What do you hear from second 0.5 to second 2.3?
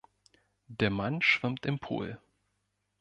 Der Mann schwimmt im Pool.